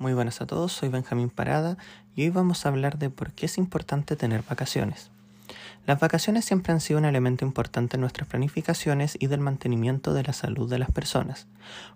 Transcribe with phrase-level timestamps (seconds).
[0.00, 1.76] Muy buenas a todos, soy Benjamín Parada
[2.14, 5.10] y hoy vamos a hablar de por qué es importante tener vacaciones.
[5.88, 10.22] Las vacaciones siempre han sido un elemento importante en nuestras planificaciones y del mantenimiento de
[10.22, 11.48] la salud de las personas,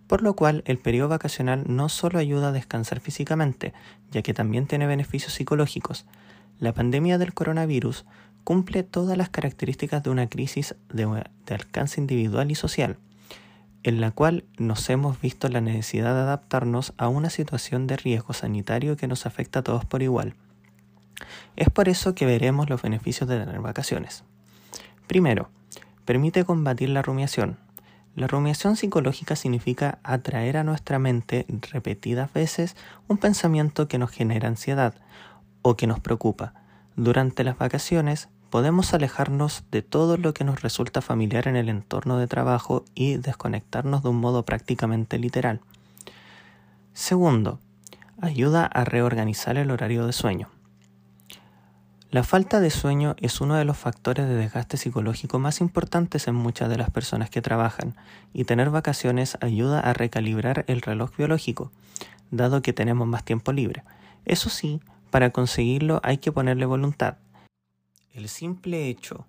[0.08, 3.72] por lo cual el periodo vacacional no solo ayuda a descansar físicamente,
[4.10, 6.04] ya que también tiene beneficios psicológicos.
[6.58, 8.04] La pandemia del coronavirus
[8.42, 11.06] cumple todas las características de una crisis de,
[11.46, 12.96] de alcance individual y social
[13.82, 18.32] en la cual nos hemos visto la necesidad de adaptarnos a una situación de riesgo
[18.32, 20.34] sanitario que nos afecta a todos por igual.
[21.56, 24.24] Es por eso que veremos los beneficios de tener vacaciones.
[25.06, 25.50] Primero,
[26.04, 27.58] permite combatir la rumiación.
[28.14, 32.76] La rumiación psicológica significa atraer a nuestra mente repetidas veces
[33.08, 34.94] un pensamiento que nos genera ansiedad
[35.62, 36.54] o que nos preocupa.
[36.94, 42.18] Durante las vacaciones podemos alejarnos de todo lo que nos resulta familiar en el entorno
[42.18, 45.60] de trabajo y desconectarnos de un modo prácticamente literal.
[46.92, 47.60] Segundo,
[48.20, 50.50] ayuda a reorganizar el horario de sueño.
[52.10, 56.34] La falta de sueño es uno de los factores de desgaste psicológico más importantes en
[56.34, 57.96] muchas de las personas que trabajan,
[58.34, 61.72] y tener vacaciones ayuda a recalibrar el reloj biológico,
[62.30, 63.82] dado que tenemos más tiempo libre.
[64.26, 67.16] Eso sí, para conseguirlo hay que ponerle voluntad,
[68.14, 69.26] el simple hecho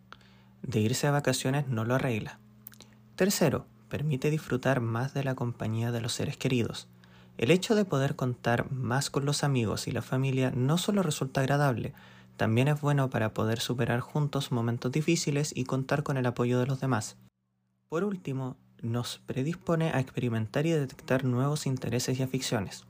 [0.62, 2.39] de irse a vacaciones no lo arregla.
[3.16, 6.88] Tercero, permite disfrutar más de la compañía de los seres queridos.
[7.38, 11.42] El hecho de poder contar más con los amigos y la familia no solo resulta
[11.42, 11.94] agradable,
[12.38, 16.66] también es bueno para poder superar juntos momentos difíciles y contar con el apoyo de
[16.66, 17.18] los demás.
[17.90, 22.86] Por último, nos predispone a experimentar y detectar nuevos intereses y aficiones.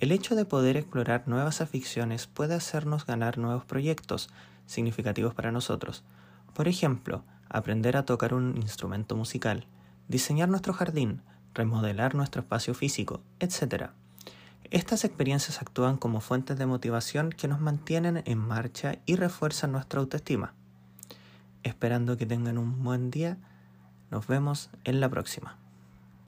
[0.00, 4.30] El hecho de poder explorar nuevas aficiones puede hacernos ganar nuevos proyectos,
[4.64, 6.04] significativos para nosotros.
[6.54, 9.66] Por ejemplo, aprender a tocar un instrumento musical,
[10.06, 13.90] diseñar nuestro jardín, remodelar nuestro espacio físico, etc.
[14.70, 19.98] Estas experiencias actúan como fuentes de motivación que nos mantienen en marcha y refuerzan nuestra
[19.98, 20.54] autoestima.
[21.64, 23.36] Esperando que tengan un buen día,
[24.12, 25.58] nos vemos en la próxima.